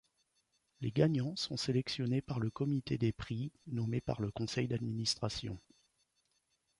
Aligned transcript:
Les 0.79 0.89
gagnants 0.89 1.35
sont 1.35 1.57
sélectionnés 1.57 2.23
par 2.23 2.39
le 2.39 2.49
comité 2.49 2.97
des 2.97 3.11
prix 3.11 3.51
nommé 3.67 4.01
par 4.01 4.19
le 4.19 4.31
conseil 4.31 4.67
d'administration. 4.67 5.59